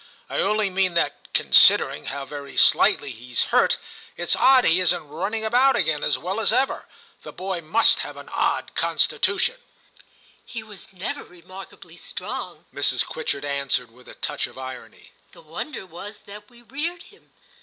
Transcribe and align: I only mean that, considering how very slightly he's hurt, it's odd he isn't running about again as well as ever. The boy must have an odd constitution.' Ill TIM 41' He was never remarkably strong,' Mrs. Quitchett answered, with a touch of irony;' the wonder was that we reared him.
I 0.31 0.39
only 0.39 0.71
mean 0.71 0.95
that, 0.95 1.31
considering 1.31 2.05
how 2.07 2.25
very 2.25 2.57
slightly 2.57 3.11
he's 3.11 3.43
hurt, 3.53 3.77
it's 4.17 4.35
odd 4.35 4.65
he 4.65 4.79
isn't 4.79 5.07
running 5.09 5.45
about 5.45 5.75
again 5.75 6.03
as 6.03 6.17
well 6.17 6.39
as 6.39 6.51
ever. 6.51 6.87
The 7.21 7.31
boy 7.31 7.61
must 7.61 7.99
have 7.99 8.17
an 8.17 8.27
odd 8.29 8.73
constitution.' 8.73 9.57
Ill 9.59 10.01
TIM 10.01 10.33
41' 10.45 10.45
He 10.53 10.63
was 10.63 10.87
never 10.91 11.23
remarkably 11.23 11.97
strong,' 11.97 12.65
Mrs. 12.73 13.05
Quitchett 13.05 13.43
answered, 13.45 13.91
with 13.91 14.07
a 14.07 14.15
touch 14.15 14.47
of 14.47 14.57
irony;' 14.57 15.11
the 15.33 15.41
wonder 15.43 15.85
was 15.85 16.21
that 16.21 16.49
we 16.49 16.63
reared 16.63 17.03
him. 17.03 17.31